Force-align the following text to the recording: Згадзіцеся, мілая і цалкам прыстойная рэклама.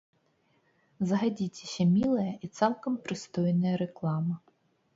Згадзіцеся, 1.11 1.87
мілая 1.93 2.33
і 2.47 2.51
цалкам 2.63 2.99
прыстойная 3.07 3.75
рэклама. 3.87 4.35